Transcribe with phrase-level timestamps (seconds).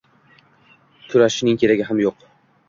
[1.11, 2.27] Kurashishning keragi ham yo‘q.